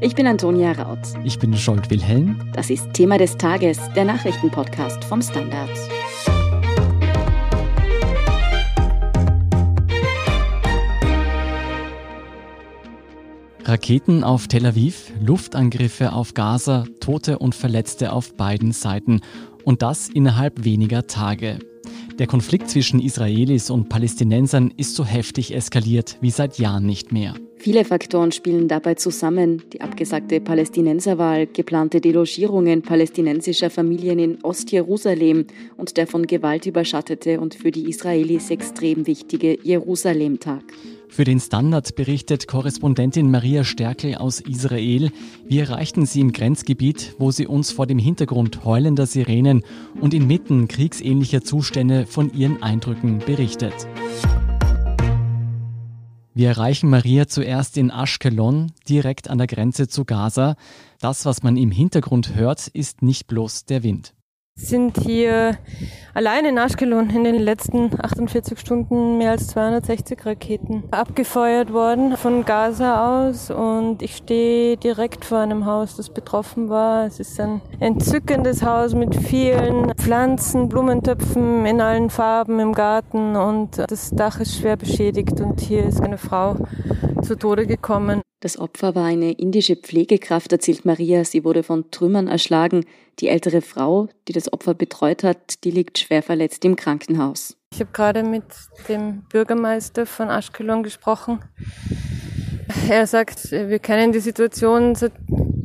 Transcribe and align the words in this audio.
Ich 0.00 0.14
bin 0.14 0.26
Antonia 0.26 0.72
Raut. 0.72 0.98
Ich 1.22 1.38
bin 1.38 1.56
Scholt 1.56 1.88
Wilhelm. 1.88 2.40
Das 2.52 2.68
ist 2.68 2.92
Thema 2.92 3.16
des 3.16 3.36
Tages, 3.36 3.78
der 3.94 4.04
Nachrichtenpodcast 4.04 5.04
vom 5.04 5.22
Standard. 5.22 5.70
Raketen 13.64 14.24
auf 14.24 14.48
Tel 14.48 14.66
Aviv, 14.66 15.12
Luftangriffe 15.20 16.12
auf 16.12 16.34
Gaza, 16.34 16.84
Tote 17.00 17.38
und 17.38 17.54
Verletzte 17.54 18.12
auf 18.12 18.34
beiden 18.34 18.72
Seiten. 18.72 19.20
Und 19.64 19.82
das 19.82 20.08
innerhalb 20.08 20.64
weniger 20.64 21.06
Tage. 21.06 21.60
Der 22.18 22.28
Konflikt 22.28 22.70
zwischen 22.70 23.00
Israelis 23.00 23.70
und 23.70 23.88
Palästinensern 23.88 24.72
ist 24.76 24.94
so 24.94 25.04
heftig 25.04 25.52
eskaliert 25.52 26.16
wie 26.20 26.30
seit 26.30 26.60
Jahren 26.60 26.86
nicht 26.86 27.10
mehr. 27.10 27.34
Viele 27.56 27.84
Faktoren 27.84 28.30
spielen 28.30 28.68
dabei 28.68 28.94
zusammen. 28.94 29.62
Die 29.72 29.80
abgesagte 29.80 30.40
Palästinenserwahl, 30.40 31.48
geplante 31.48 32.00
Delogierungen 32.00 32.82
palästinensischer 32.82 33.68
Familien 33.68 34.20
in 34.20 34.44
Ostjerusalem 34.44 35.46
und 35.76 35.96
der 35.96 36.06
von 36.06 36.26
Gewalt 36.26 36.66
überschattete 36.66 37.40
und 37.40 37.56
für 37.56 37.72
die 37.72 37.88
Israelis 37.88 38.48
extrem 38.50 39.08
wichtige 39.08 39.58
Jerusalemtag. 39.64 40.62
Für 41.14 41.22
den 41.22 41.38
Standard 41.38 41.94
berichtet 41.94 42.48
Korrespondentin 42.48 43.30
Maria 43.30 43.62
Stärkel 43.62 44.16
aus 44.16 44.40
Israel. 44.40 45.12
Wir 45.46 45.68
erreichten 45.68 46.06
sie 46.06 46.20
im 46.20 46.32
Grenzgebiet, 46.32 47.14
wo 47.20 47.30
sie 47.30 47.46
uns 47.46 47.70
vor 47.70 47.86
dem 47.86 48.00
Hintergrund 48.00 48.64
heulender 48.64 49.06
Sirenen 49.06 49.62
und 50.00 50.12
inmitten 50.12 50.66
kriegsähnlicher 50.66 51.44
Zustände 51.44 52.06
von 52.06 52.34
ihren 52.34 52.64
Eindrücken 52.64 53.20
berichtet. 53.20 53.86
Wir 56.34 56.48
erreichen 56.48 56.90
Maria 56.90 57.28
zuerst 57.28 57.76
in 57.76 57.90
Ashkelon, 57.90 58.72
direkt 58.88 59.30
an 59.30 59.38
der 59.38 59.46
Grenze 59.46 59.86
zu 59.86 60.04
Gaza. 60.04 60.56
Das, 60.98 61.26
was 61.26 61.44
man 61.44 61.56
im 61.56 61.70
Hintergrund 61.70 62.34
hört, 62.34 62.66
ist 62.66 63.02
nicht 63.02 63.28
bloß 63.28 63.66
der 63.66 63.84
Wind 63.84 64.14
sind 64.56 64.98
hier 64.98 65.58
allein 66.14 66.44
in 66.44 66.58
Ashkelon 66.58 67.10
in 67.10 67.24
den 67.24 67.40
letzten 67.40 67.90
48 68.00 68.58
Stunden 68.58 69.18
mehr 69.18 69.32
als 69.32 69.48
260 69.48 70.24
Raketen 70.24 70.84
abgefeuert 70.92 71.72
worden 71.72 72.16
von 72.16 72.44
Gaza 72.44 73.26
aus. 73.26 73.50
Und 73.50 74.00
ich 74.00 74.16
stehe 74.16 74.76
direkt 74.76 75.24
vor 75.24 75.38
einem 75.38 75.66
Haus, 75.66 75.96
das 75.96 76.08
betroffen 76.08 76.68
war. 76.68 77.04
Es 77.04 77.18
ist 77.18 77.40
ein 77.40 77.60
entzückendes 77.80 78.62
Haus 78.62 78.94
mit 78.94 79.16
vielen 79.16 79.92
Pflanzen, 79.96 80.68
Blumentöpfen 80.68 81.66
in 81.66 81.80
allen 81.80 82.08
Farben 82.08 82.60
im 82.60 82.72
Garten. 82.74 83.34
Und 83.34 83.82
das 83.88 84.10
Dach 84.10 84.38
ist 84.38 84.56
schwer 84.56 84.76
beschädigt. 84.76 85.40
Und 85.40 85.60
hier 85.60 85.84
ist 85.84 86.00
eine 86.00 86.18
Frau 86.18 86.56
zu 87.24 87.36
Tode 87.36 87.66
gekommen. 87.66 88.20
Das 88.40 88.58
Opfer 88.58 88.94
war 88.94 89.06
eine 89.06 89.32
indische 89.32 89.76
Pflegekraft, 89.76 90.52
erzählt 90.52 90.84
Maria. 90.84 91.24
Sie 91.24 91.42
wurde 91.42 91.62
von 91.62 91.90
Trümmern 91.90 92.28
erschlagen. 92.28 92.84
Die 93.18 93.28
ältere 93.28 93.62
Frau, 93.62 94.08
die 94.28 94.32
das 94.32 94.52
Opfer 94.52 94.74
betreut 94.74 95.24
hat, 95.24 95.64
die 95.64 95.70
liegt 95.70 95.98
schwer 95.98 96.22
verletzt 96.22 96.66
im 96.66 96.76
Krankenhaus. 96.76 97.56
Ich 97.72 97.80
habe 97.80 97.90
gerade 97.92 98.22
mit 98.22 98.44
dem 98.90 99.22
Bürgermeister 99.30 100.04
von 100.04 100.28
Ashkelon 100.28 100.82
gesprochen. 100.82 101.40
Er 102.88 103.06
sagt, 103.06 103.50
wir 103.50 103.78
kennen 103.78 104.12
die 104.12 104.20
Situation 104.20 104.94
seit 104.94 105.12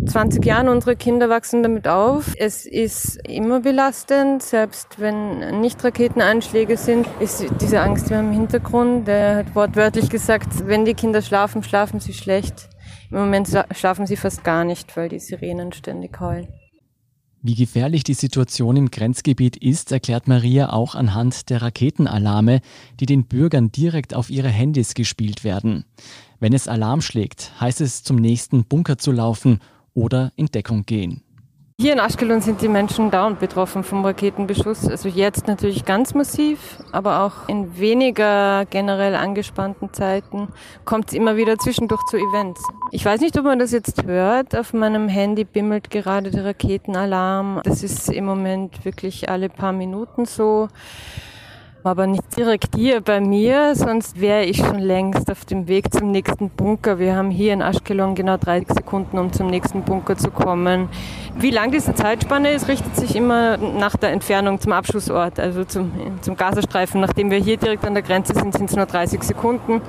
20 0.06 0.46
Jahren, 0.46 0.70
unsere 0.70 0.96
Kinder 0.96 1.30
wachsen 1.30 1.62
damit 1.62 1.88
auf. 1.88 2.34
Es 2.38 2.66
ist 2.66 3.18
immer 3.28 3.60
belastend, 3.60 4.42
selbst 4.42 5.00
wenn 5.00 5.62
nicht 5.62 5.84
Raketenanschläge 5.84 6.78
sind, 6.78 7.08
ist 7.20 7.46
diese 7.62 7.82
Angst 7.82 8.10
immer 8.10 8.22
im 8.22 8.32
Hintergrund. 8.32 9.08
Er 9.08 9.38
hat 9.38 9.56
wortwörtlich 9.56 10.10
gesagt, 10.10 10.68
wenn 10.68 10.86
die 10.86 10.94
Kinder 10.94 11.22
schlafen, 11.22 11.64
schlafen 11.64 12.00
sie 12.00 12.14
schlecht. 12.14 12.70
Im 13.12 13.18
Moment 13.18 13.50
schlafen 13.72 14.06
sie 14.06 14.16
fast 14.16 14.44
gar 14.44 14.64
nicht, 14.64 14.96
weil 14.96 15.10
die 15.10 15.20
Sirenen 15.20 15.74
ständig 15.74 16.20
heulen. 16.20 16.48
Wie 17.42 17.56
gefährlich 17.56 18.04
die 18.04 18.16
Situation 18.16 18.76
im 18.76 18.92
Grenzgebiet 18.92 19.56
ist, 19.58 19.92
erklärt 19.92 20.28
Maria 20.28 20.72
auch 20.72 20.96
anhand 20.96 21.50
der 21.50 21.62
Raketenalarme, 21.62 22.60
die 23.00 23.06
den 23.06 23.26
Bürgern 23.26 23.72
direkt 23.72 24.14
auf 24.14 24.30
ihre 24.30 24.50
Handys 24.50 24.94
gespielt 24.94 25.44
werden. 25.44 25.86
Wenn 26.40 26.54
es 26.54 26.68
Alarm 26.68 27.02
schlägt, 27.02 27.54
heißt 27.60 27.82
es 27.82 28.04
zum 28.04 28.18
nächsten 28.18 28.66
Bunker 28.66 28.98
zu 28.98 29.12
laufen 29.12 29.60
oder 30.00 30.32
in 30.36 30.48
Deckung 30.48 30.86
gehen. 30.86 31.22
Hier 31.82 31.94
in 31.94 32.00
Ashkelon 32.00 32.42
sind 32.42 32.62
die 32.62 32.68
Menschen 32.68 33.10
dauernd 33.10 33.40
betroffen 33.40 33.86
vom 33.86 34.04
Raketenbeschuss. 34.04 34.90
Also 34.90 35.08
jetzt 35.08 35.48
natürlich 35.48 35.86
ganz 35.86 36.14
massiv, 36.14 36.78
aber 36.92 37.22
auch 37.24 37.48
in 37.48 37.80
weniger 37.80 38.66
generell 38.70 39.16
angespannten 39.16 39.94
Zeiten 39.94 40.50
kommt 40.84 41.08
es 41.08 41.14
immer 41.14 41.38
wieder 41.38 41.58
zwischendurch 41.58 42.02
zu 42.10 42.18
Events. 42.18 42.62
Ich 42.92 43.06
weiß 43.06 43.22
nicht, 43.22 43.38
ob 43.38 43.46
man 43.46 43.60
das 43.60 43.72
jetzt 43.72 44.04
hört. 44.04 44.58
Auf 44.58 44.74
meinem 44.74 45.08
Handy 45.08 45.46
bimmelt 45.46 45.90
gerade 45.90 46.32
der 46.32 46.44
Raketenalarm. 46.44 47.62
Das 47.64 47.82
ist 47.82 48.10
im 48.10 48.26
Moment 48.26 48.84
wirklich 48.84 49.30
alle 49.30 49.48
paar 49.48 49.72
Minuten 49.72 50.26
so 50.26 50.68
aber 51.90 52.06
nicht 52.06 52.38
direkt 52.38 52.76
hier 52.76 53.02
bei 53.02 53.20
mir, 53.20 53.76
sonst 53.76 54.22
wäre 54.22 54.46
ich 54.46 54.58
schon 54.58 54.78
längst 54.78 55.30
auf 55.32 55.44
dem 55.46 55.68
Weg 55.68 55.92
zum 55.92 56.12
nächsten 56.12 56.52
Bunker. 56.52 57.00
Wir 57.00 57.16
haben 57.16 57.32
hier 57.32 57.52
in 57.52 57.62
Ashkelon 57.62 58.14
genau 58.14 58.38
30 58.38 58.76
Sekunden, 58.76 59.18
um 59.18 59.34
zum 59.34 59.48
nächsten 59.48 59.82
Bunker 59.82 60.16
zu 60.16 60.30
kommen. 60.30 60.88
Wie 61.40 61.50
lang 61.50 61.72
diese 61.72 61.96
Zeitspanne 61.96 62.52
ist, 62.52 62.68
richtet 62.68 62.96
sich 62.96 63.16
immer 63.16 63.58
nach 63.58 63.96
der 63.98 64.12
Entfernung 64.12 64.60
zum 64.60 64.72
Abschussort, 64.72 65.40
also 65.40 65.64
zum, 65.66 65.92
zum 66.22 66.38
Gazastreifen. 66.38 67.02
Nachdem 67.02 67.32
wir 67.32 67.40
hier 67.40 67.58
direkt 67.58 67.84
an 67.86 67.96
der 67.96 68.04
Grenze 68.04 68.36
sind, 68.36 68.54
sind 68.54 68.70
es 68.70 68.76
nur 68.76 68.86
30 68.86 69.24
Sekunden. 69.24 69.82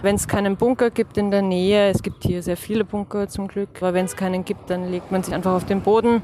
Wenn 0.00 0.16
es 0.16 0.26
keinen 0.26 0.56
Bunker 0.56 0.90
gibt 0.90 1.18
in 1.18 1.30
der 1.30 1.42
Nähe, 1.42 1.90
es 1.90 2.02
gibt 2.02 2.22
hier 2.22 2.42
sehr 2.42 2.56
viele 2.56 2.84
Bunker 2.84 3.28
zum 3.28 3.46
Glück, 3.46 3.82
aber 3.82 3.92
wenn 3.92 4.06
es 4.06 4.16
keinen 4.16 4.44
gibt, 4.46 4.70
dann 4.70 4.90
legt 4.90 5.12
man 5.12 5.22
sich 5.22 5.34
einfach 5.34 5.52
auf 5.52 5.66
den 5.66 5.82
Boden 5.82 6.22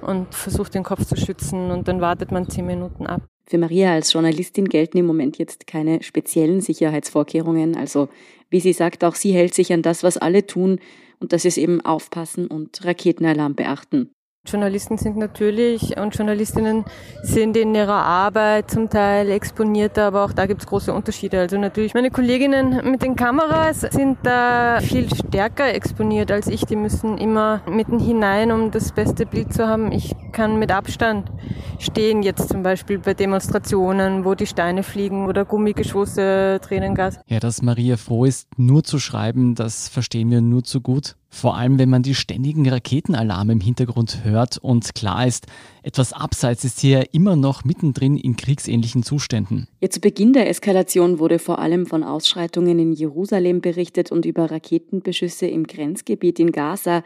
und 0.00 0.32
versucht 0.32 0.74
den 0.74 0.84
Kopf 0.84 1.04
zu 1.04 1.16
schützen 1.16 1.72
und 1.72 1.88
dann 1.88 2.00
wartet 2.00 2.30
man 2.30 2.48
zehn 2.48 2.66
Minuten 2.66 3.08
ab. 3.08 3.22
Für 3.46 3.58
Maria 3.58 3.92
als 3.92 4.12
Journalistin 4.12 4.68
gelten 4.68 4.98
im 4.98 5.06
Moment 5.06 5.38
jetzt 5.38 5.66
keine 5.66 6.02
speziellen 6.02 6.60
Sicherheitsvorkehrungen. 6.60 7.76
Also, 7.76 8.08
wie 8.48 8.60
sie 8.60 8.72
sagt, 8.72 9.04
auch 9.04 9.14
sie 9.14 9.32
hält 9.32 9.54
sich 9.54 9.72
an 9.72 9.82
das, 9.82 10.02
was 10.02 10.16
alle 10.16 10.46
tun, 10.46 10.80
und 11.20 11.32
das 11.32 11.44
ist 11.44 11.58
eben 11.58 11.80
aufpassen 11.80 12.46
und 12.46 12.84
Raketenalarm 12.84 13.54
beachten. 13.54 14.10
Journalisten 14.46 14.98
sind 14.98 15.16
natürlich 15.16 15.96
und 15.96 16.14
Journalistinnen 16.14 16.84
sind 17.22 17.56
in 17.56 17.74
ihrer 17.74 18.04
Arbeit 18.04 18.70
zum 18.70 18.90
Teil 18.90 19.30
exponierter, 19.30 20.04
aber 20.04 20.22
auch 20.22 20.32
da 20.32 20.44
gibt 20.44 20.60
es 20.60 20.66
große 20.66 20.92
Unterschiede. 20.92 21.40
Also 21.40 21.56
natürlich 21.56 21.94
meine 21.94 22.10
Kolleginnen 22.10 22.90
mit 22.90 23.02
den 23.02 23.16
Kameras 23.16 23.80
sind 23.80 24.18
da 24.22 24.80
viel 24.82 25.08
stärker 25.14 25.72
exponiert 25.72 26.30
als 26.30 26.46
ich. 26.48 26.66
Die 26.66 26.76
müssen 26.76 27.16
immer 27.16 27.62
mitten 27.66 27.98
hinein, 27.98 28.52
um 28.52 28.70
das 28.70 28.92
beste 28.92 29.24
Bild 29.24 29.54
zu 29.54 29.66
haben. 29.66 29.90
Ich 29.92 30.14
kann 30.32 30.58
mit 30.58 30.70
Abstand 30.70 31.30
stehen, 31.78 32.22
jetzt 32.22 32.50
zum 32.50 32.62
Beispiel 32.62 32.98
bei 32.98 33.14
Demonstrationen, 33.14 34.26
wo 34.26 34.34
die 34.34 34.46
Steine 34.46 34.82
fliegen 34.82 35.26
oder 35.26 35.46
Gummigeschosse, 35.46 36.60
Tränengas. 36.62 37.18
Ja, 37.26 37.40
dass 37.40 37.62
Maria 37.62 37.96
froh 37.96 38.26
ist, 38.26 38.48
nur 38.58 38.84
zu 38.84 38.98
schreiben, 38.98 39.54
das 39.54 39.88
verstehen 39.88 40.30
wir 40.30 40.42
nur 40.42 40.64
zu 40.64 40.82
gut. 40.82 41.16
Vor 41.34 41.56
allem, 41.56 41.80
wenn 41.80 41.90
man 41.90 42.04
die 42.04 42.14
ständigen 42.14 42.68
Raketenalarme 42.68 43.54
im 43.54 43.60
Hintergrund 43.60 44.22
hört 44.22 44.58
und 44.58 44.94
klar 44.94 45.26
ist, 45.26 45.48
etwas 45.82 46.12
abseits 46.12 46.62
ist 46.62 46.78
hier 46.78 47.12
immer 47.12 47.34
noch 47.34 47.64
mittendrin 47.64 48.16
in 48.16 48.36
kriegsähnlichen 48.36 49.02
Zuständen. 49.02 49.66
Ja, 49.80 49.90
zu 49.90 49.98
Beginn 49.98 50.32
der 50.32 50.48
Eskalation 50.48 51.18
wurde 51.18 51.40
vor 51.40 51.58
allem 51.58 51.86
von 51.86 52.04
Ausschreitungen 52.04 52.78
in 52.78 52.92
Jerusalem 52.92 53.60
berichtet 53.60 54.12
und 54.12 54.26
über 54.26 54.48
Raketenbeschüsse 54.48 55.48
im 55.48 55.66
Grenzgebiet 55.66 56.38
in 56.38 56.52
Gaza. 56.52 57.02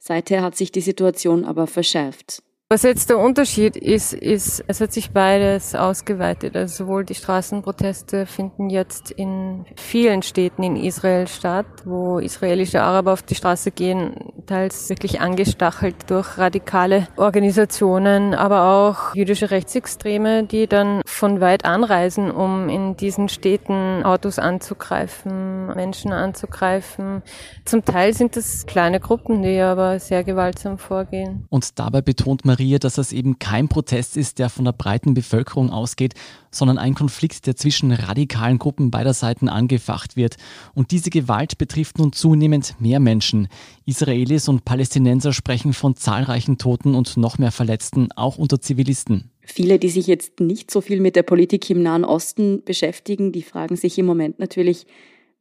Seither 0.00 0.42
hat 0.42 0.56
sich 0.56 0.72
die 0.72 0.80
Situation 0.80 1.44
aber 1.44 1.68
verschärft. 1.68 2.42
Was 2.70 2.82
jetzt 2.82 3.08
der 3.08 3.16
Unterschied 3.16 3.78
ist, 3.78 4.12
ist, 4.12 4.62
es 4.66 4.82
hat 4.82 4.92
sich 4.92 5.12
beides 5.12 5.74
ausgeweitet. 5.74 6.54
Also 6.54 6.84
sowohl 6.84 7.02
die 7.02 7.14
Straßenproteste 7.14 8.26
finden 8.26 8.68
jetzt 8.68 9.10
in 9.10 9.64
vielen 9.76 10.20
Städten 10.20 10.62
in 10.62 10.76
Israel 10.76 11.28
statt, 11.28 11.64
wo 11.86 12.18
israelische 12.18 12.82
Araber 12.82 13.14
auf 13.14 13.22
die 13.22 13.36
Straße 13.36 13.70
gehen, 13.70 14.34
teils 14.44 14.90
wirklich 14.90 15.18
angestachelt 15.18 16.10
durch 16.10 16.36
radikale 16.36 17.08
Organisationen, 17.16 18.34
aber 18.34 18.64
auch 18.64 19.14
jüdische 19.14 19.50
Rechtsextreme, 19.50 20.44
die 20.44 20.66
dann 20.66 21.00
von 21.06 21.40
weit 21.40 21.64
anreisen, 21.64 22.30
um 22.30 22.68
in 22.68 22.98
diesen 22.98 23.30
Städten 23.30 24.02
Autos 24.04 24.38
anzugreifen, 24.38 25.68
Menschen 25.68 26.12
anzugreifen. 26.12 27.22
Zum 27.64 27.86
Teil 27.86 28.12
sind 28.12 28.36
es 28.36 28.66
kleine 28.66 29.00
Gruppen, 29.00 29.40
die 29.40 29.58
aber 29.58 29.98
sehr 30.00 30.22
gewaltsam 30.22 30.76
vorgehen. 30.76 31.46
Und 31.48 31.78
dabei 31.78 32.02
betont 32.02 32.44
man 32.44 32.57
Maria, 32.58 32.78
dass 32.80 32.96
das 32.96 33.12
eben 33.12 33.38
kein 33.38 33.68
Protest 33.68 34.16
ist, 34.16 34.40
der 34.40 34.48
von 34.48 34.64
der 34.64 34.72
breiten 34.72 35.14
Bevölkerung 35.14 35.70
ausgeht, 35.70 36.14
sondern 36.50 36.76
ein 36.76 36.94
Konflikt, 36.94 37.46
der 37.46 37.54
zwischen 37.54 37.92
radikalen 37.92 38.58
Gruppen 38.58 38.90
beider 38.90 39.14
Seiten 39.14 39.48
angefacht 39.48 40.16
wird. 40.16 40.38
Und 40.74 40.90
diese 40.90 41.10
Gewalt 41.10 41.56
betrifft 41.58 41.98
nun 41.98 42.12
zunehmend 42.12 42.74
mehr 42.80 42.98
Menschen. 42.98 43.46
Israelis 43.86 44.48
und 44.48 44.64
Palästinenser 44.64 45.32
sprechen 45.32 45.72
von 45.72 45.94
zahlreichen 45.94 46.58
Toten 46.58 46.96
und 46.96 47.16
noch 47.16 47.38
mehr 47.38 47.52
Verletzten, 47.52 48.10
auch 48.16 48.38
unter 48.38 48.60
Zivilisten. 48.60 49.30
Viele, 49.40 49.78
die 49.78 49.88
sich 49.88 50.08
jetzt 50.08 50.40
nicht 50.40 50.72
so 50.72 50.80
viel 50.80 51.00
mit 51.00 51.14
der 51.14 51.22
Politik 51.22 51.70
im 51.70 51.82
Nahen 51.82 52.04
Osten 52.04 52.64
beschäftigen, 52.64 53.30
die 53.30 53.42
fragen 53.42 53.76
sich 53.76 53.98
im 53.98 54.06
Moment 54.06 54.40
natürlich, 54.40 54.84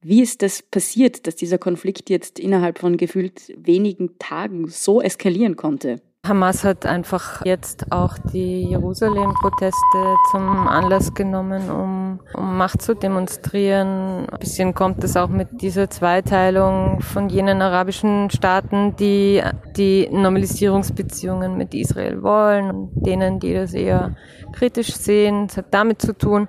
Wie 0.01 0.21
ist 0.21 0.43
das 0.43 0.61
passiert, 0.61 1.25
dass 1.25 1.35
dieser 1.35 1.57
Konflikt 1.57 2.11
jetzt 2.11 2.37
innerhalb 2.37 2.77
von 2.77 2.97
gefühlt 2.97 3.51
wenigen 3.57 4.19
Tagen 4.19 4.67
so 4.67 5.01
eskalieren 5.01 5.55
konnte? 5.55 5.99
Hamas 6.27 6.63
hat 6.63 6.85
einfach 6.85 7.45
jetzt 7.45 7.91
auch 7.91 8.17
die 8.17 8.63
Jerusalem-Proteste 8.63 10.15
zum 10.31 10.67
Anlass 10.67 11.13
genommen, 11.13 11.69
um, 11.69 12.19
um 12.33 12.57
Macht 12.57 12.81
zu 12.81 12.95
demonstrieren. 12.95 14.27
Ein 14.29 14.39
bisschen 14.39 14.73
kommt 14.73 15.03
es 15.03 15.15
auch 15.15 15.29
mit 15.29 15.61
dieser 15.61 15.89
Zweiteilung 15.89 17.01
von 17.01 17.29
jenen 17.29 17.61
arabischen 17.61 18.29
Staaten, 18.29 18.95
die 18.97 19.41
die 19.75 20.09
Normalisierungsbeziehungen 20.11 21.57
mit 21.57 21.73
Israel 21.73 22.21
wollen 22.23 22.71
und 22.71 23.05
denen, 23.05 23.39
die 23.39 23.53
das 23.53 23.73
eher 23.73 24.15
kritisch 24.51 24.93
sehen. 24.95 25.45
Es 25.49 25.57
hat 25.57 25.67
damit 25.71 26.01
zu 26.01 26.13
tun. 26.17 26.47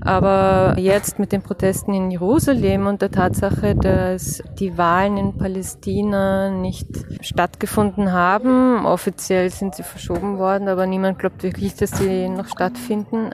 Aber 0.00 0.76
jetzt 0.78 1.18
mit 1.18 1.32
den 1.32 1.42
Protesten 1.42 1.92
in 1.92 2.10
Jerusalem 2.10 2.86
und 2.86 3.02
der 3.02 3.10
Tatsache, 3.10 3.74
dass 3.74 4.42
die 4.58 4.78
Wahlen 4.78 5.18
in 5.18 5.36
Palästina 5.36 6.50
nicht 6.50 6.88
stattgefunden 7.20 8.12
haben, 8.12 8.86
offiziell 8.86 9.09
sind 9.18 9.74
sie 9.74 9.82
verschoben 9.82 10.38
worden, 10.38 10.68
aber 10.68 10.86
niemand 10.86 11.18
glaubt 11.18 11.42
wirklich, 11.42 11.74
dass 11.74 11.90
sie 11.92 12.28
noch 12.28 12.46
stattfinden. 12.48 13.30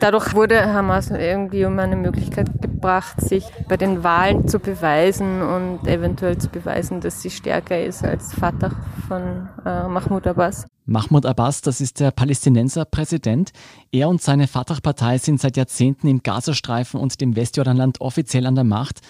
Dadurch 0.00 0.34
wurde 0.34 0.72
Hamas 0.72 1.10
irgendwie 1.10 1.64
um 1.64 1.78
eine 1.78 1.96
Möglichkeit 1.96 2.48
gebracht, 2.60 3.20
sich 3.20 3.44
bei 3.68 3.76
den 3.76 4.04
Wahlen 4.04 4.46
zu 4.48 4.58
beweisen 4.58 5.42
und 5.42 5.86
eventuell 5.86 6.38
zu 6.38 6.48
beweisen, 6.48 7.00
dass 7.00 7.22
sie 7.22 7.30
stärker 7.30 7.82
ist 7.82 8.04
als 8.04 8.32
Fatah 8.32 8.70
von 9.08 9.48
äh, 9.64 9.88
Mahmoud 9.88 10.26
Abbas. 10.26 10.66
Mahmoud 10.86 11.26
Abbas, 11.26 11.60
das 11.60 11.80
ist 11.80 12.00
der 12.00 12.10
Palästinenser 12.12 12.84
Präsident. 12.86 13.52
Er 13.92 14.08
und 14.08 14.22
seine 14.22 14.46
Fatah-Partei 14.46 15.18
sind 15.18 15.40
seit 15.40 15.56
Jahrzehnten 15.56 16.08
im 16.08 16.22
Gazastreifen 16.22 16.98
und 16.98 17.20
dem 17.20 17.36
Westjordanland 17.36 18.00
offiziell 18.00 18.46
an 18.46 18.54
der 18.54 18.64
Macht. 18.64 19.00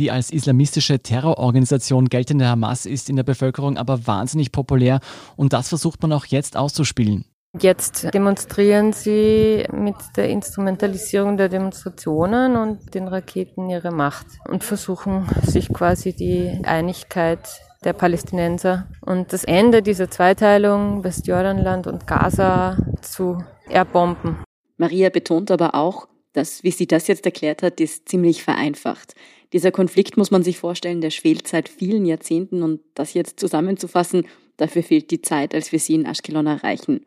Die 0.00 0.10
als 0.10 0.30
islamistische 0.30 1.00
Terrororganisation 1.00 2.08
geltende 2.08 2.48
Hamas 2.48 2.86
ist 2.86 3.10
in 3.10 3.16
der 3.16 3.22
Bevölkerung 3.22 3.76
aber 3.76 4.06
wahnsinnig 4.06 4.50
populär 4.50 5.00
und 5.36 5.52
das 5.52 5.68
versucht 5.68 6.00
man 6.00 6.14
auch 6.14 6.24
jetzt 6.24 6.56
auszuspielen. 6.56 7.26
Jetzt 7.60 8.14
demonstrieren 8.14 8.94
sie 8.94 9.66
mit 9.70 9.96
der 10.16 10.30
Instrumentalisierung 10.30 11.36
der 11.36 11.50
Demonstrationen 11.50 12.56
und 12.56 12.94
den 12.94 13.08
Raketen 13.08 13.68
ihre 13.68 13.90
Macht 13.90 14.26
und 14.48 14.64
versuchen 14.64 15.28
sich 15.42 15.70
quasi 15.70 16.14
die 16.14 16.62
Einigkeit 16.64 17.46
der 17.84 17.92
Palästinenser 17.92 18.86
und 19.04 19.34
das 19.34 19.44
Ende 19.44 19.82
dieser 19.82 20.10
Zweiteilung 20.10 21.04
Westjordanland 21.04 21.86
und 21.86 22.06
Gaza 22.06 22.78
zu 23.02 23.44
erbomben. 23.68 24.38
Maria 24.78 25.10
betont 25.10 25.50
aber 25.50 25.74
auch, 25.74 26.08
dass, 26.32 26.62
wie 26.62 26.70
sie 26.70 26.86
das 26.86 27.06
jetzt 27.06 27.26
erklärt 27.26 27.62
hat, 27.62 27.80
ist 27.80 28.08
ziemlich 28.08 28.42
vereinfacht. 28.42 29.14
Dieser 29.52 29.72
Konflikt 29.72 30.16
muss 30.16 30.30
man 30.30 30.42
sich 30.42 30.58
vorstellen, 30.58 31.00
der 31.00 31.10
schwelt 31.10 31.48
seit 31.48 31.68
vielen 31.68 32.06
Jahrzehnten 32.06 32.62
und 32.62 32.80
das 32.94 33.14
jetzt 33.14 33.40
zusammenzufassen, 33.40 34.26
dafür 34.56 34.82
fehlt 34.82 35.10
die 35.10 35.22
Zeit, 35.22 35.54
als 35.54 35.72
wir 35.72 35.78
sie 35.78 35.94
in 35.94 36.06
Ashkelon 36.06 36.46
erreichen. 36.46 37.00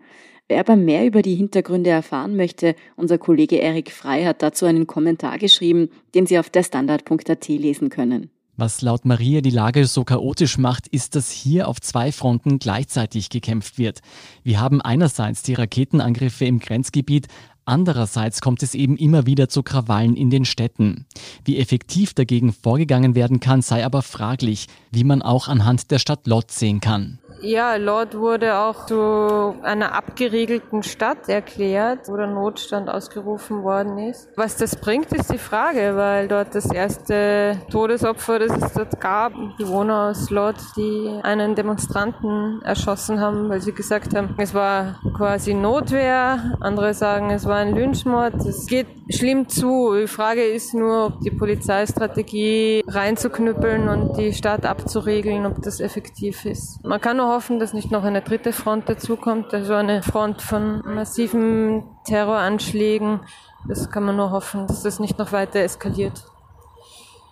Wer 0.50 0.60
aber 0.60 0.76
mehr 0.76 1.06
über 1.06 1.22
die 1.22 1.36
Hintergründe 1.36 1.90
erfahren 1.90 2.36
möchte, 2.36 2.76
unser 2.98 3.18
Kollege 3.18 3.58
Erik 3.58 3.92
Frei 3.92 4.26
hat 4.26 4.42
dazu 4.42 4.66
einen 4.66 4.88
Kommentar 4.88 5.38
geschrieben, 5.38 5.90
den 6.16 6.26
Sie 6.26 6.38
auf 6.38 6.50
der 6.50 6.64
Standard.at 6.64 7.48
lesen 7.48 7.90
können. 7.90 8.30
Was 8.56 8.84
laut 8.84 9.04
Maria 9.04 9.42
die 9.42 9.50
Lage 9.50 9.88
so 9.88 10.04
chaotisch 10.04 10.60
macht, 10.60 10.88
ist, 10.88 11.16
dass 11.16 11.32
hier 11.32 11.68
auf 11.68 11.82
zwei 11.82 12.12
Fronten 12.12 12.60
gleichzeitig 12.60 13.30
gekämpft 13.30 13.80
wird. 13.80 14.02
Wir 14.44 14.60
haben 14.60 14.80
einerseits 14.80 15.42
die 15.42 15.56
Raketenangriffe 15.56 16.46
im 16.46 16.60
Grenzgebiet, 16.60 17.28
andererseits 17.66 18.42
kommt 18.42 18.62
es 18.62 18.76
eben 18.76 18.96
immer 18.96 19.26
wieder 19.26 19.50
zu 19.50 19.64
Krawallen 19.64 20.16
in 20.16 20.30
den 20.30 20.46
Städten. 20.46 21.08
Wie 21.44 21.58
effektiv 21.58 22.14
dagegen 22.14 22.54
vorgegangen 22.54 23.16
werden 23.16 23.40
kann, 23.40 23.64
sei 23.64 23.84
aber 23.84 24.04
fraglich, 24.04 24.68
wie 24.92 25.04
man 25.04 25.24
auch 25.24 25.48
anhand 25.48 25.90
der 25.90 25.98
Stadt 25.98 26.28
Lod 26.28 26.52
sehen 26.52 26.80
kann. 26.80 27.18
Ja, 27.46 27.76
Lord 27.76 28.18
wurde 28.18 28.58
auch 28.58 28.86
zu 28.86 29.54
einer 29.64 29.94
abgeriegelten 29.94 30.82
Stadt 30.82 31.28
erklärt, 31.28 32.08
wo 32.08 32.16
der 32.16 32.28
Notstand 32.28 32.90
ausgerufen 32.90 33.64
worden 33.64 33.98
ist. 33.98 34.30
Was 34.38 34.56
das 34.56 34.78
bringt, 34.78 35.12
ist 35.12 35.30
die 35.30 35.38
Frage, 35.38 35.98
weil 35.98 36.30
dort 36.30 36.56
das 36.56 36.72
erste 36.72 37.58
Todesopfer, 37.70 38.40
das 38.40 38.52
es 38.56 38.72
dort 38.72 39.02
gab, 39.02 39.34
Bewohner 39.58 40.12
aus 40.12 40.30
Lord, 40.30 40.56
die 40.78 41.20
einen 41.24 41.54
Demonstranten 41.56 42.62
erschossen 42.64 43.20
haben, 43.20 43.50
weil 43.50 43.60
sie 43.60 43.74
gesagt 43.74 44.16
haben, 44.16 44.36
es 44.38 44.54
war 44.54 45.02
quasi 45.14 45.54
Notwehr. 45.54 46.56
Andere 46.62 46.94
sagen, 46.94 47.30
es 47.30 47.46
war 47.46 47.58
ein 47.58 47.76
Lynchmord. 47.76 48.36
Es 48.36 48.68
geht 48.68 48.88
schlimm 49.10 49.50
zu. 49.50 49.94
Die 50.00 50.08
Frage 50.08 50.46
ist 50.46 50.74
nur, 50.74 51.08
ob 51.08 51.20
die 51.20 51.32
Polizeistrategie 51.32 52.86
reinzuknüppeln 52.88 53.90
und 53.90 54.18
die 54.18 54.32
Stadt 54.32 54.66
abzuriegeln, 54.66 55.46
ob 55.46 55.62
das 55.62 55.82
effektiv 55.82 56.46
ist. 56.46 56.82
Man 56.86 57.02
kann 57.02 57.18
nur 57.18 57.33
hoffen, 57.34 57.60
dass 57.60 57.74
nicht 57.74 57.92
noch 57.92 58.04
eine 58.04 58.22
dritte 58.22 58.54
Front 58.54 58.88
dazukommt, 58.88 59.54
also 59.54 59.74
eine 59.74 60.04
Front 60.04 60.42
von 60.42 60.82
massiven 60.86 61.84
Terroranschlägen. 62.06 63.22
Das 63.68 63.90
kann 63.90 64.04
man 64.04 64.16
nur 64.16 64.32
hoffen, 64.32 64.68
dass 64.68 64.84
das 64.84 65.00
nicht 65.00 65.18
noch 65.18 65.32
weiter 65.32 65.60
eskaliert. 65.60 66.26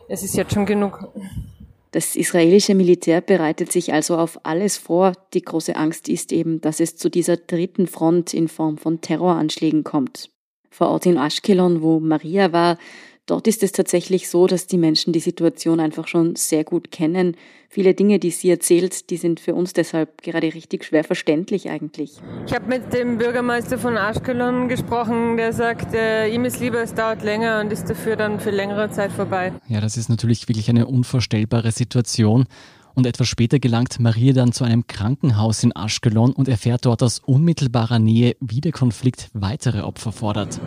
Es 0.08 0.24
ist 0.24 0.36
jetzt 0.36 0.54
schon 0.54 0.66
genug. 0.66 1.10
Das 1.92 2.16
israelische 2.16 2.74
Militär 2.74 3.22
bereitet 3.22 3.72
sich 3.72 3.94
also 3.94 4.18
auf 4.18 4.40
alles 4.44 4.78
vor. 4.78 5.14
Die 5.34 5.42
große 5.42 5.76
Angst 5.76 6.08
ist 6.08 6.32
eben, 6.32 6.62
dass 6.62 6.80
es 6.80 6.96
zu 6.96 7.10
dieser 7.10 7.38
dritten 7.38 7.86
Front 7.86 8.34
in 8.34 8.48
Form 8.48 8.78
von 8.78 9.02
Terroranschlägen 9.02 9.84
kommt. 9.84 10.30
Vor 10.70 10.88
Ort 10.88 11.06
in 11.06 11.18
Ashkelon, 11.18 11.82
wo 11.82 12.00
Maria 12.00 12.54
war, 12.54 12.78
Dort 13.28 13.48
ist 13.48 13.64
es 13.64 13.72
tatsächlich 13.72 14.30
so, 14.30 14.48
dass 14.48 14.68
die 14.68 14.78
Menschen 14.78 15.14
die 15.14 15.20
Situation 15.20 15.80
einfach 15.80 16.08
schon 16.08 16.36
sehr 16.36 16.64
gut 16.64 16.92
kennen. 16.92 17.38
Viele 17.70 17.94
Dinge, 17.94 18.20
die 18.20 18.32
sie 18.32 18.50
erzählt, 18.50 19.10
die 19.10 19.18
sind 19.18 19.40
für 19.40 19.54
uns 19.54 19.74
deshalb 19.74 20.22
gerade 20.22 20.54
richtig 20.54 20.84
schwer 20.84 21.04
verständlich 21.04 21.70
eigentlich. 21.70 22.20
Ich 22.46 22.54
habe 22.54 22.66
mit 22.66 22.92
dem 22.92 23.18
Bürgermeister 23.18 23.78
von 23.78 23.96
Ashkelon 23.96 24.68
gesprochen, 24.68 25.38
der 25.38 25.54
sagt, 25.54 25.94
äh, 25.94 26.28
ihm 26.28 26.44
ist 26.46 26.60
lieber, 26.60 26.82
es 26.82 26.94
dauert 26.94 27.24
länger 27.24 27.62
und 27.62 27.72
ist 27.72 27.86
dafür 27.86 28.16
dann 28.16 28.40
für 28.40 28.52
längere 28.52 28.90
Zeit 28.92 29.12
vorbei. 29.12 29.54
Ja, 29.70 29.80
das 29.80 29.98
ist 29.98 30.10
natürlich 30.10 30.50
wirklich 30.50 30.70
eine 30.70 30.88
unvorstellbare 30.88 31.72
Situation. 31.72 32.46
Und 32.94 33.06
etwas 33.06 33.28
später 33.30 33.60
gelangt 33.60 34.00
Maria 34.00 34.34
dann 34.34 34.52
zu 34.52 34.66
einem 34.66 34.86
Krankenhaus 34.88 35.64
in 35.64 35.72
Ashkelon 35.72 36.34
und 36.34 36.50
erfährt 36.50 36.86
dort 36.86 37.04
aus 37.04 37.20
unmittelbarer 37.20 38.00
Nähe, 38.00 38.36
wie 38.42 38.60
der 38.60 38.74
Konflikt 38.74 39.30
weitere 39.34 39.82
Opfer 39.82 40.12
fordert. 40.12 40.60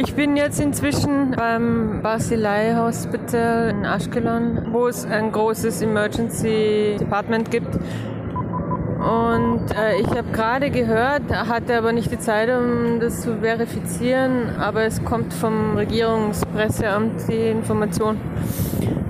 Ich 0.00 0.14
bin 0.14 0.36
jetzt 0.36 0.60
inzwischen 0.60 1.32
beim 1.32 2.02
Basilei 2.02 2.76
Hospital 2.76 3.70
in 3.70 3.84
Ashkelon, 3.84 4.68
wo 4.70 4.86
es 4.86 5.04
ein 5.04 5.32
großes 5.32 5.82
Emergency 5.82 6.94
Department 7.00 7.50
gibt. 7.50 7.74
Und 7.74 9.66
äh, 9.76 10.00
ich 10.00 10.06
habe 10.06 10.30
gerade 10.32 10.70
gehört, 10.70 11.24
hatte 11.32 11.76
aber 11.76 11.92
nicht 11.92 12.12
die 12.12 12.18
Zeit, 12.20 12.48
um 12.48 13.00
das 13.00 13.22
zu 13.22 13.38
verifizieren, 13.38 14.50
aber 14.60 14.84
es 14.84 15.02
kommt 15.02 15.34
vom 15.34 15.76
Regierungspresseamt 15.76 17.28
die 17.28 17.48
Information, 17.48 18.20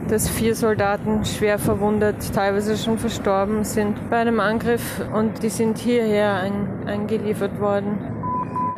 dass 0.09 0.27
vier 0.27 0.55
Soldaten 0.55 1.23
schwer 1.27 1.59
verwundet, 1.59 2.17
teilweise 2.35 2.79
schon 2.79 2.97
verstorben 2.97 3.63
sind 3.65 4.09
bei 4.09 4.17
einem 4.17 4.41
Angriff 4.41 5.03
und 5.15 5.43
die 5.43 5.51
sind 5.51 5.77
hierher 5.77 6.37
ein, 6.37 6.89
eingeliefert 6.89 7.61
worden. 7.61 8.18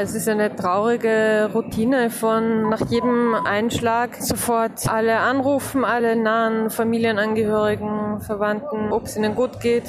Es 0.03 0.15
ist 0.15 0.31
eine 0.31 0.57
traurige 0.57 1.51
Routine 1.53 2.09
von 2.09 2.71
nach 2.71 2.89
jedem 2.89 3.35
Einschlag 3.35 4.17
sofort 4.17 4.89
alle 4.89 5.19
anrufen, 5.19 5.85
alle 5.85 6.17
nahen 6.17 6.71
Familienangehörigen, 6.71 8.23
Verwandten, 8.23 8.93
ob 8.93 9.05
es 9.05 9.19
ihnen 9.19 9.35
gut 9.35 9.61
geht. 9.61 9.85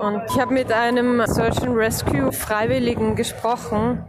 Und 0.00 0.22
ich 0.28 0.40
habe 0.40 0.52
mit 0.52 0.72
einem 0.72 1.24
Search 1.26 1.62
and 1.62 1.76
Rescue 1.76 2.32
Freiwilligen 2.32 3.14
gesprochen, 3.14 4.04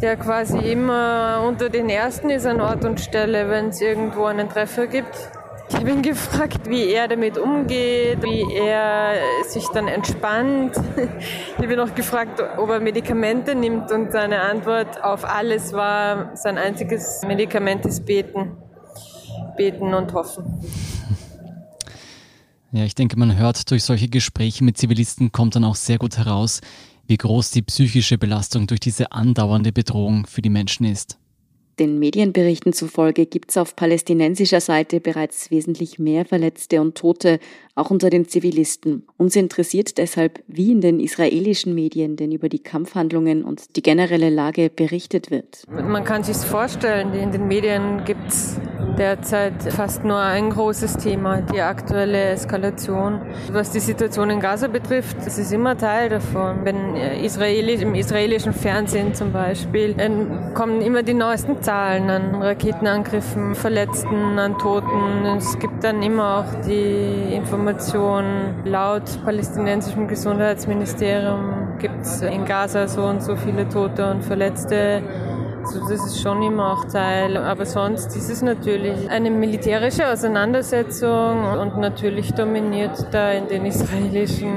der 0.00 0.16
quasi 0.16 0.56
immer 0.56 1.44
unter 1.46 1.68
den 1.68 1.90
ersten 1.90 2.30
ist 2.30 2.46
an 2.46 2.62
Ort 2.62 2.86
und 2.86 2.98
Stelle, 3.00 3.50
wenn 3.50 3.68
es 3.68 3.82
irgendwo 3.82 4.24
einen 4.24 4.48
Treffer 4.48 4.86
gibt. 4.86 5.14
Ich 5.74 5.80
habe 5.80 5.90
ihn 5.90 6.02
gefragt, 6.02 6.70
wie 6.70 6.88
er 6.92 7.08
damit 7.08 7.36
umgeht, 7.36 8.22
wie 8.22 8.54
er 8.54 9.16
sich 9.48 9.66
dann 9.74 9.88
entspannt. 9.88 10.72
Ich 11.56 11.62
habe 11.62 11.72
ihn 11.72 11.80
auch 11.80 11.94
gefragt, 11.94 12.40
ob 12.58 12.70
er 12.70 12.78
Medikamente 12.78 13.56
nimmt 13.56 13.90
und 13.90 14.12
seine 14.12 14.40
Antwort 14.40 15.02
auf 15.02 15.24
alles 15.24 15.72
war, 15.72 16.36
sein 16.36 16.58
einziges 16.58 17.22
Medikament 17.26 17.84
ist 17.86 18.06
beten. 18.06 18.56
Beten 19.56 19.92
und 19.92 20.12
hoffen. 20.12 20.44
Ja, 22.70 22.84
ich 22.84 22.94
denke, 22.94 23.18
man 23.18 23.36
hört 23.36 23.70
durch 23.70 23.82
solche 23.82 24.08
Gespräche 24.08 24.62
mit 24.62 24.78
Zivilisten 24.78 25.32
kommt 25.32 25.56
dann 25.56 25.64
auch 25.64 25.76
sehr 25.76 25.98
gut 25.98 26.16
heraus, 26.16 26.60
wie 27.08 27.16
groß 27.16 27.50
die 27.50 27.62
psychische 27.62 28.16
Belastung 28.16 28.68
durch 28.68 28.80
diese 28.80 29.10
andauernde 29.10 29.72
Bedrohung 29.72 30.26
für 30.26 30.40
die 30.40 30.50
Menschen 30.50 30.86
ist. 30.86 31.18
Den 31.78 31.98
Medienberichten 31.98 32.72
zufolge 32.72 33.26
gibt 33.26 33.50
es 33.50 33.56
auf 33.56 33.74
palästinensischer 33.74 34.60
Seite 34.60 35.00
bereits 35.00 35.50
wesentlich 35.50 35.98
mehr 35.98 36.24
Verletzte 36.24 36.80
und 36.80 36.96
Tote, 36.96 37.40
auch 37.74 37.90
unter 37.90 38.10
den 38.10 38.28
Zivilisten. 38.28 39.04
Uns 39.16 39.34
interessiert 39.34 39.98
deshalb, 39.98 40.44
wie 40.46 40.70
in 40.70 40.80
den 40.80 41.00
israelischen 41.00 41.74
Medien 41.74 42.14
denn 42.14 42.30
über 42.30 42.48
die 42.48 42.60
Kampfhandlungen 42.60 43.44
und 43.44 43.74
die 43.74 43.82
generelle 43.82 44.30
Lage 44.30 44.70
berichtet 44.70 45.32
wird. 45.32 45.64
Man 45.68 46.04
kann 46.04 46.22
sich 46.22 46.36
vorstellen, 46.36 47.12
in 47.14 47.32
den 47.32 47.48
Medien 47.48 48.04
gibt 48.04 48.28
es 48.28 48.56
derzeit 48.96 49.60
fast 49.72 50.04
nur 50.04 50.18
ein 50.18 50.50
großes 50.50 50.98
Thema, 50.98 51.40
die 51.40 51.60
aktuelle 51.60 52.26
Eskalation. 52.26 53.20
Was 53.50 53.72
die 53.72 53.80
Situation 53.80 54.30
in 54.30 54.38
Gaza 54.38 54.68
betrifft, 54.68 55.16
das 55.26 55.38
ist 55.38 55.52
immer 55.52 55.76
Teil 55.76 56.10
davon. 56.10 56.64
Wenn 56.64 56.94
Israeli, 56.94 57.74
im 57.74 57.96
israelischen 57.96 58.52
Fernsehen 58.52 59.14
zum 59.14 59.32
Beispiel, 59.32 59.96
kommen 60.54 60.80
immer 60.80 61.02
die 61.02 61.14
neuesten 61.14 61.60
Zahlen 61.64 62.10
an 62.10 62.42
Raketenangriffen, 62.42 63.54
Verletzten, 63.54 64.38
an 64.38 64.58
Toten. 64.58 65.24
Es 65.38 65.58
gibt 65.58 65.82
dann 65.82 66.02
immer 66.02 66.40
auch 66.40 66.60
die 66.66 67.34
Information, 67.34 68.54
laut 68.66 69.04
palästinensischem 69.24 70.06
Gesundheitsministerium 70.06 71.78
gibt 71.78 72.02
es 72.02 72.20
in 72.20 72.44
Gaza 72.44 72.86
so 72.86 73.04
und 73.04 73.22
so 73.22 73.34
viele 73.34 73.66
Tote 73.66 74.10
und 74.10 74.22
Verletzte. 74.22 75.02
Also 75.62 75.80
das 75.88 76.04
ist 76.04 76.20
schon 76.20 76.42
immer 76.42 76.72
auch 76.72 76.84
Teil. 76.84 77.38
Aber 77.38 77.64
sonst 77.64 78.14
ist 78.14 78.28
es 78.28 78.42
natürlich 78.42 79.08
eine 79.08 79.30
militärische 79.30 80.06
Auseinandersetzung 80.06 81.44
und 81.44 81.78
natürlich 81.78 82.34
dominiert 82.34 83.06
da 83.10 83.32
in 83.32 83.48
den 83.48 83.64
israelischen 83.64 84.52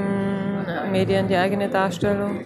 Medien 0.92 1.30
die 1.30 1.38
eigene 1.38 1.70
Darstellung. 1.70 2.46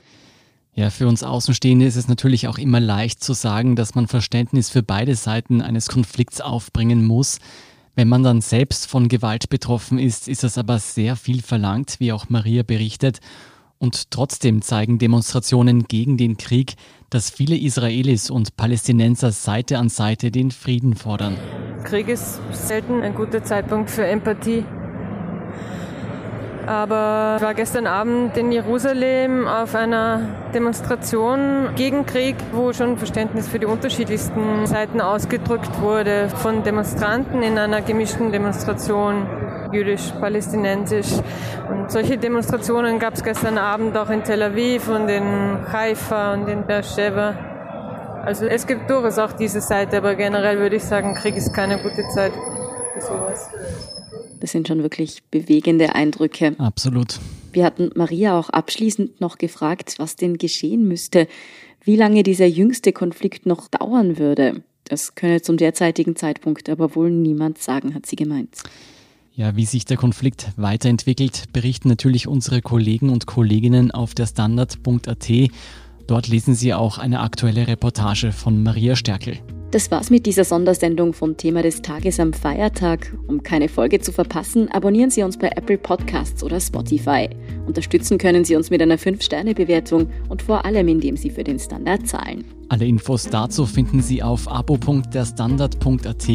Ja, 0.74 0.90
für 0.90 1.08
uns 1.08 1.22
Außenstehende 1.22 1.86
ist 1.86 1.98
es 1.98 2.08
natürlich 2.08 2.48
auch 2.48 2.58
immer 2.58 2.80
leicht 2.80 3.22
zu 3.22 3.34
sagen, 3.34 3.76
dass 3.76 3.94
man 3.94 4.08
Verständnis 4.08 4.70
für 4.70 4.84
beide 4.84 5.16
Seiten 5.16 5.62
eines 5.62 5.90
Konflikts 5.90 6.40
aufbringen 6.40 7.06
muss. 7.06 7.40
Wenn 7.96 8.08
man 8.08 8.24
dann 8.24 8.40
selbst 8.40 8.88
von 8.88 9.10
Gewalt 9.10 9.50
betroffen 9.50 10.00
ist, 10.00 10.30
ist 10.30 10.46
es 10.46 10.58
aber 10.58 10.80
sehr 10.80 11.18
viel 11.18 11.42
verlangt, 11.42 12.00
wie 12.00 12.14
auch 12.14 12.30
Maria 12.30 12.64
berichtet. 12.64 13.20
Und 13.80 14.12
trotzdem 14.12 14.62
zeigen 14.62 14.98
Demonstrationen 14.98 15.86
gegen 15.86 16.16
den 16.16 16.38
Krieg, 16.38 16.76
dass 17.10 17.30
viele 17.30 17.58
Israelis 17.58 18.30
und 18.30 18.56
Palästinenser 18.56 19.34
Seite 19.34 19.78
an 19.78 19.90
Seite 19.90 20.32
den 20.32 20.52
Frieden 20.52 20.96
fordern. 20.96 21.36
Krieg 21.84 22.08
ist 22.08 22.40
selten 22.52 23.02
ein 23.02 23.14
guter 23.14 23.44
Zeitpunkt 23.44 23.90
für 23.90 24.06
Empathie. 24.06 24.64
Aber 26.68 27.36
ich 27.38 27.44
war 27.44 27.54
gestern 27.54 27.88
Abend 27.88 28.38
in 28.38 28.52
Jerusalem 28.52 29.48
auf 29.48 29.74
einer 29.74 30.22
Demonstration 30.54 31.70
gegen 31.76 32.06
Krieg, 32.06 32.36
wo 32.52 32.72
schon 32.72 32.98
Verständnis 32.98 33.48
für 33.48 33.60
die 33.60 33.66
unterschiedlichsten 33.66 34.66
Seiten 34.68 35.02
ausgedrückt 35.02 35.82
wurde 35.82 36.30
von 36.30 36.64
Demonstranten 36.64 37.42
in 37.42 37.58
einer 37.58 37.82
gemischten 37.82 38.32
Demonstration 38.32 39.28
jüdisch-palästinensisch. 39.72 41.14
Und 41.70 41.92
solche 41.92 42.18
Demonstrationen 42.18 43.00
gab 43.00 43.16
es 43.16 43.24
gestern 43.24 43.58
Abend 43.58 43.98
auch 43.98 44.10
in 44.10 44.24
Tel 44.24 44.44
Aviv 44.44 44.88
und 44.88 45.10
in 45.10 45.58
Haifa 45.72 46.34
und 46.34 46.48
in 46.48 46.66
Beersheba. 46.66 47.34
Also 48.24 48.46
es 48.46 48.68
gibt 48.68 48.90
durchaus 48.90 49.18
auch 49.18 49.32
diese 49.32 49.62
Seite, 49.62 49.98
aber 49.98 50.14
generell 50.16 50.60
würde 50.60 50.76
ich 50.76 50.84
sagen, 50.84 51.16
Krieg 51.16 51.36
ist 51.36 51.54
keine 51.54 51.80
gute 51.80 52.08
Zeit 52.10 52.34
für 52.94 53.02
sowas. 53.02 53.50
Das 54.42 54.52
sind 54.52 54.68
schon 54.68 54.82
wirklich 54.82 55.24
bewegende 55.30 55.96
Eindrücke. 55.96 56.56
Absolut. 56.58 57.20
Wir 57.54 57.64
hatten 57.64 57.92
Maria 57.96 58.38
auch 58.38 58.50
abschließend 58.50 59.22
noch 59.22 59.38
gefragt, 59.38 59.96
was 59.98 60.16
denn 60.16 60.38
geschehen 60.38 60.88
müsste, 60.88 61.28
wie 61.84 61.96
lange 61.96 62.24
dieser 62.24 62.48
jüngste 62.48 62.92
Konflikt 62.92 63.46
noch 63.46 63.68
dauern 63.68 64.18
würde. 64.18 64.64
Das 64.86 65.16
könne 65.16 65.42
zum 65.42 65.58
derzeitigen 65.58 66.16
Zeitpunkt 66.16 66.70
aber 66.70 66.96
wohl 66.96 67.12
niemand 67.12 67.60
sagen, 67.60 67.94
hat 67.94 68.06
sie 68.06 68.16
gemeint. 68.16 68.58
Ja, 69.34 69.56
wie 69.56 69.66
sich 69.66 69.86
der 69.86 69.98
Konflikt 69.98 70.50
weiterentwickelt, 70.58 71.54
berichten 71.54 71.88
natürlich 71.88 72.28
unsere 72.28 72.62
Kollegen 72.62 73.10
und 73.10 73.28
Kolleginnen 73.28 73.92
auf 73.92 74.14
der 74.14 74.26
Standard.at. 74.26 75.32
Dort 76.08 76.28
lesen 76.28 76.56
Sie 76.56 76.74
auch 76.74 76.98
eine 76.98 77.22
aktuelle 77.22 77.68
Reportage 77.68 78.32
von 78.32 78.62
Maria 78.64 78.96
Stärkel. 78.96 79.40
Das 79.72 79.90
war's 79.90 80.10
mit 80.10 80.26
dieser 80.26 80.44
Sondersendung 80.44 81.14
vom 81.14 81.38
Thema 81.38 81.62
des 81.64 81.82
Tages 81.82 82.20
am 82.20 82.34
Feiertag. 82.34 83.16
Um 83.28 83.42
keine 83.42 83.70
Folge 83.70 84.02
zu 84.02 84.12
verpassen, 84.12 84.70
abonnieren 84.70 85.10
Sie 85.10 85.24
uns 85.24 85.38
bei 85.38 85.48
Apple 85.48 85.78
Podcasts 85.78 86.44
oder 86.44 86.60
Spotify. 86.60 87.30
Unterstützen 87.66 88.18
können 88.18 88.44
Sie 88.44 88.58
uns 88.58 88.70
mit 88.70 88.82
einer 88.82 88.98
5-Sterne-Bewertung 88.98 90.10
und 90.28 90.42
vor 90.42 90.66
allem, 90.66 90.90
indem 90.90 91.16
Sie 91.16 91.30
für 91.30 91.46
den 91.46 91.58
Standard 91.58 92.06
zahlen. 92.06 92.44
Alle 92.72 92.86
Infos 92.86 93.30
dazu 93.30 93.66
finden 93.66 94.02
Sie 94.02 94.24
auf 94.24 94.50
abo.derstandard.at 94.50 96.30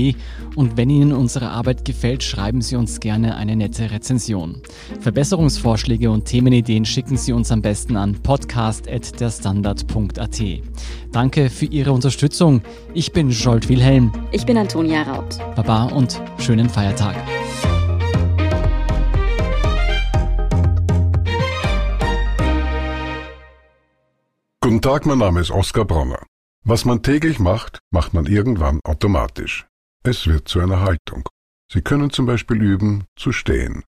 und 0.55 0.77
wenn 0.77 0.91
Ihnen 0.91 1.15
unsere 1.15 1.49
Arbeit 1.49 1.87
gefällt, 1.87 2.23
schreiben 2.23 2.61
Sie 2.61 2.77
uns 2.77 3.01
gerne 3.01 3.37
eine 3.37 3.57
nette 3.57 3.91
Rezension. 3.91 4.61
Verbesserungsvorschläge 5.01 6.11
und 6.11 6.27
Themenideen 6.27 6.85
schicken 6.85 7.17
Sie 7.17 7.33
uns 7.33 7.51
am 7.51 7.63
besten 7.63 7.97
an 7.97 8.23
podcast.derstandard.at. 8.23 10.43
Danke 11.11 11.49
für 11.49 11.65
Ihre 11.65 11.93
Unterstützung. 11.93 12.61
Ich 12.93 13.13
bin 13.13 13.31
Jolt 13.31 13.71
Wilhelm. 13.71 14.13
Ich 14.31 14.45
bin 14.45 14.59
Antonia 14.59 15.05
Raut. 15.05 15.39
Baba 15.55 15.85
und 15.85 16.21
schönen 16.37 16.69
Feiertag. 16.69 17.17
Guten 24.77 24.91
Tag, 24.93 25.07
mein 25.07 25.17
Name 25.17 25.41
ist 25.41 25.51
Oskar 25.51 25.87
Bronner. 25.87 26.23
Was 26.63 26.85
man 26.85 27.03
täglich 27.03 27.39
macht, 27.39 27.79
macht 27.91 28.13
man 28.13 28.27
irgendwann 28.27 28.79
automatisch. 28.85 29.67
Es 30.05 30.27
wird 30.27 30.49
zu 30.49 30.61
einer 30.61 30.83
Haltung. 30.83 31.27
Sie 31.73 31.81
können 31.81 32.11
zum 32.11 32.27
Beispiel 32.27 32.61
üben, 32.61 33.07
zu 33.17 33.33
stehen. 33.33 33.85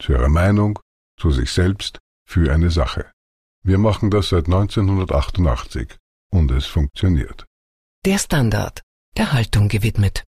Zu 0.00 0.12
Ihrer 0.12 0.30
Meinung, 0.30 0.78
zu 1.20 1.30
sich 1.30 1.52
selbst, 1.52 1.98
für 2.26 2.50
eine 2.50 2.70
Sache. 2.70 3.12
Wir 3.62 3.76
machen 3.76 4.10
das 4.10 4.30
seit 4.30 4.46
1988 4.46 5.98
und 6.32 6.50
es 6.52 6.64
funktioniert. 6.64 7.44
Der 8.06 8.16
Standard, 8.16 8.80
der 9.18 9.34
Haltung 9.34 9.68
gewidmet. 9.68 10.24